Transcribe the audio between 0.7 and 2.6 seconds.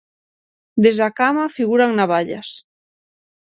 Desde a cama figuran navallas.